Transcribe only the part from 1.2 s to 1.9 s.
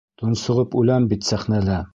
сәхнәлә!